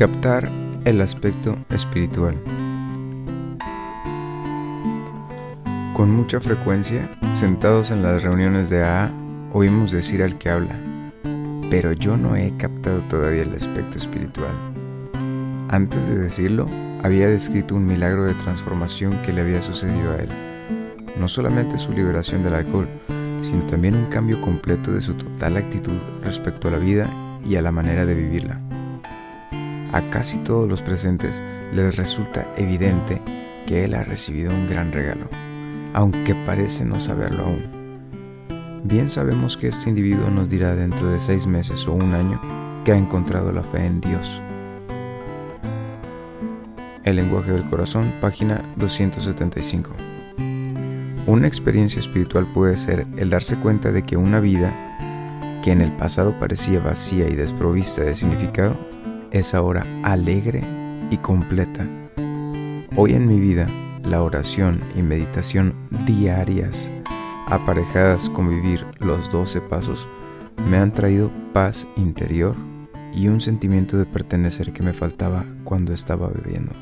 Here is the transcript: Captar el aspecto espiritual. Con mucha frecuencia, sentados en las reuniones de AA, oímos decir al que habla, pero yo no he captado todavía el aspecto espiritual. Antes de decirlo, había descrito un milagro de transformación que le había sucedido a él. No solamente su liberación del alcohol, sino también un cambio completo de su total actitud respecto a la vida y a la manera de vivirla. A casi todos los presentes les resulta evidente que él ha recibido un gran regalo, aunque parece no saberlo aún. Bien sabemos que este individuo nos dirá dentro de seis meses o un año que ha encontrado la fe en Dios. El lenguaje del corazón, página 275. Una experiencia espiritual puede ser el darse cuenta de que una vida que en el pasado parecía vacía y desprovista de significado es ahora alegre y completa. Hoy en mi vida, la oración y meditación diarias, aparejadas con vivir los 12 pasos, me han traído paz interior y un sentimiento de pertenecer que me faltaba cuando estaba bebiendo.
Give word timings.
Captar 0.00 0.50
el 0.86 1.02
aspecto 1.02 1.58
espiritual. 1.68 2.34
Con 5.94 6.10
mucha 6.10 6.40
frecuencia, 6.40 7.06
sentados 7.34 7.90
en 7.90 8.02
las 8.02 8.22
reuniones 8.22 8.70
de 8.70 8.82
AA, 8.82 9.12
oímos 9.52 9.92
decir 9.92 10.22
al 10.22 10.38
que 10.38 10.48
habla, 10.48 10.74
pero 11.68 11.92
yo 11.92 12.16
no 12.16 12.34
he 12.34 12.56
captado 12.56 13.02
todavía 13.10 13.42
el 13.42 13.54
aspecto 13.54 13.98
espiritual. 13.98 14.54
Antes 15.68 16.08
de 16.08 16.16
decirlo, 16.16 16.66
había 17.02 17.26
descrito 17.26 17.74
un 17.74 17.86
milagro 17.86 18.24
de 18.24 18.32
transformación 18.32 19.20
que 19.26 19.34
le 19.34 19.42
había 19.42 19.60
sucedido 19.60 20.12
a 20.12 20.16
él. 20.16 20.30
No 21.18 21.28
solamente 21.28 21.76
su 21.76 21.92
liberación 21.92 22.42
del 22.42 22.54
alcohol, 22.54 22.88
sino 23.42 23.66
también 23.66 23.96
un 23.96 24.06
cambio 24.06 24.40
completo 24.40 24.92
de 24.92 25.02
su 25.02 25.12
total 25.12 25.58
actitud 25.58 25.98
respecto 26.24 26.68
a 26.68 26.70
la 26.70 26.78
vida 26.78 27.06
y 27.44 27.56
a 27.56 27.60
la 27.60 27.70
manera 27.70 28.06
de 28.06 28.14
vivirla. 28.14 28.62
A 29.92 30.02
casi 30.10 30.38
todos 30.38 30.68
los 30.68 30.82
presentes 30.82 31.42
les 31.74 31.96
resulta 31.96 32.46
evidente 32.56 33.20
que 33.66 33.84
él 33.84 33.94
ha 33.94 34.04
recibido 34.04 34.52
un 34.52 34.68
gran 34.68 34.92
regalo, 34.92 35.28
aunque 35.94 36.34
parece 36.34 36.84
no 36.84 37.00
saberlo 37.00 37.44
aún. 37.44 37.80
Bien 38.84 39.08
sabemos 39.08 39.56
que 39.56 39.68
este 39.68 39.90
individuo 39.90 40.30
nos 40.30 40.48
dirá 40.48 40.76
dentro 40.76 41.10
de 41.10 41.18
seis 41.18 41.46
meses 41.46 41.88
o 41.88 41.92
un 41.92 42.14
año 42.14 42.40
que 42.84 42.92
ha 42.92 42.96
encontrado 42.96 43.50
la 43.50 43.64
fe 43.64 43.84
en 43.84 44.00
Dios. 44.00 44.40
El 47.02 47.16
lenguaje 47.16 47.50
del 47.50 47.68
corazón, 47.68 48.12
página 48.20 48.62
275. 48.76 49.90
Una 51.26 51.48
experiencia 51.48 51.98
espiritual 51.98 52.46
puede 52.46 52.76
ser 52.76 53.06
el 53.16 53.30
darse 53.30 53.56
cuenta 53.56 53.90
de 53.90 54.02
que 54.02 54.16
una 54.16 54.38
vida 54.38 54.72
que 55.62 55.72
en 55.72 55.80
el 55.80 55.92
pasado 55.92 56.38
parecía 56.38 56.78
vacía 56.78 57.28
y 57.28 57.34
desprovista 57.34 58.02
de 58.02 58.14
significado 58.14 58.76
es 59.30 59.54
ahora 59.54 59.86
alegre 60.02 60.62
y 61.10 61.16
completa. 61.18 61.86
Hoy 62.96 63.12
en 63.12 63.26
mi 63.26 63.38
vida, 63.38 63.68
la 64.04 64.22
oración 64.22 64.80
y 64.96 65.02
meditación 65.02 65.74
diarias, 66.06 66.90
aparejadas 67.46 68.28
con 68.28 68.48
vivir 68.48 68.84
los 68.98 69.30
12 69.30 69.60
pasos, 69.62 70.08
me 70.68 70.76
han 70.76 70.92
traído 70.92 71.30
paz 71.52 71.86
interior 71.96 72.56
y 73.14 73.28
un 73.28 73.40
sentimiento 73.40 73.96
de 73.96 74.06
pertenecer 74.06 74.72
que 74.72 74.82
me 74.82 74.92
faltaba 74.92 75.44
cuando 75.64 75.92
estaba 75.92 76.28
bebiendo. 76.28 76.72